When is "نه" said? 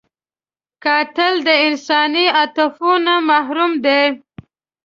3.05-3.15